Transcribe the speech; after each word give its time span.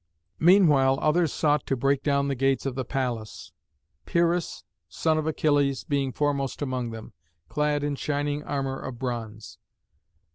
Meanwhile 0.39 0.97
others 0.99 1.31
sought 1.31 1.67
to 1.67 1.75
break 1.77 2.01
down 2.01 2.27
the 2.27 2.33
gates 2.33 2.65
of 2.65 2.73
the 2.73 2.83
palace, 2.83 3.51
Pyrrhus, 4.07 4.63
son 4.89 5.19
of 5.19 5.27
Achilles, 5.27 5.83
being 5.83 6.11
foremost 6.11 6.59
among 6.63 6.89
them, 6.89 7.13
clad 7.49 7.83
in 7.83 7.93
shining 7.95 8.41
armour 8.41 8.79
of 8.79 8.97
bronze. 8.97 9.59